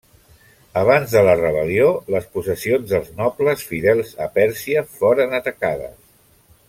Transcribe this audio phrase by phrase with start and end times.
[0.79, 5.95] Abans de la rebel·lió les possessions dels nobles fidels a Pèrsia foren atacades.